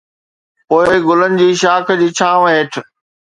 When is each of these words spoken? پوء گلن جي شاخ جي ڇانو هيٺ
پوء 0.67 0.89
گلن 1.07 1.31
جي 1.41 1.49
شاخ 1.61 1.85
جي 1.99 2.07
ڇانو 2.17 2.43
هيٺ 2.53 2.71